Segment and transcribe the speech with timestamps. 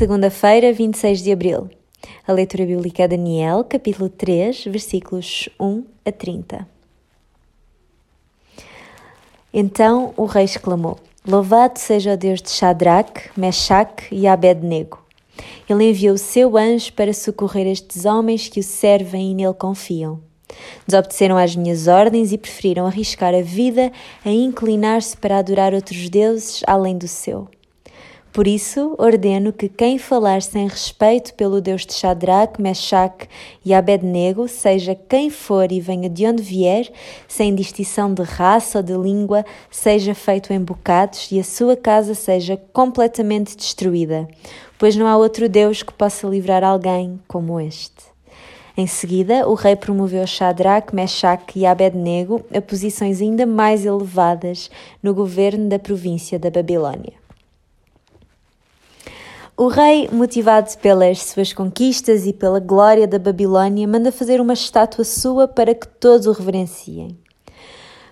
[0.00, 1.68] segunda-feira, 26 de abril.
[2.26, 6.66] A leitura bíblica é Daniel, capítulo 3, versículos 1 a 30.
[9.52, 10.96] Então o rei exclamou:
[11.28, 15.04] Louvado seja o Deus de Shadrach, Meshach e Abednego.
[15.68, 20.18] Ele enviou o seu anjo para socorrer estes homens que o servem e nele confiam.
[20.86, 23.92] Desobedeceram às minhas ordens e preferiram arriscar a vida
[24.24, 27.50] a inclinar-se para adorar outros deuses além do seu.
[28.32, 33.28] Por isso, ordeno que quem falar sem respeito pelo Deus de Shadrach, Meshach
[33.64, 36.88] e Abednego, seja quem for e venha de onde vier,
[37.26, 42.14] sem distinção de raça ou de língua, seja feito em bocados e a sua casa
[42.14, 44.28] seja completamente destruída,
[44.78, 48.10] pois não há outro Deus que possa livrar alguém como este.
[48.76, 54.70] Em seguida, o rei promoveu Shadrach, Meshach e Abednego a posições ainda mais elevadas
[55.02, 57.19] no governo da província da Babilônia.
[59.62, 65.04] O rei, motivado pelas suas conquistas e pela glória da Babilônia, manda fazer uma estátua
[65.04, 67.18] sua para que todos o reverenciem.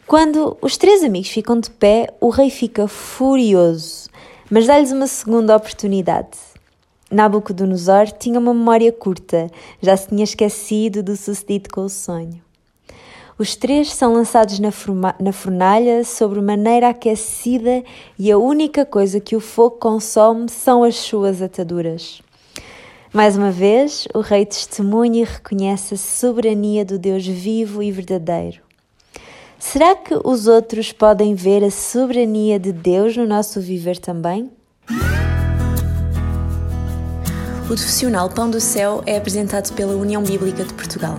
[0.06, 4.10] Quando os três amigos ficam de pé, o rei fica furioso,
[4.50, 6.36] mas dá-lhes uma segunda oportunidade.
[7.10, 9.46] Nabucodonosor tinha uma memória curta,
[9.80, 12.42] já se tinha esquecido do sucedido com o sonho.
[13.39, 14.70] Os três são lançados na,
[15.20, 17.84] na fornalha sobre maneira aquecida
[18.19, 22.20] e a única coisa que o fogo consome são as suas ataduras.
[23.12, 28.61] Mais uma vez, o rei testemunha e reconhece a soberania do Deus vivo e verdadeiro.
[29.56, 34.50] Será que os outros podem ver a soberania de Deus no nosso viver também?
[37.62, 41.19] O profissional Pão do Céu é apresentado pela União Bíblica de Portugal.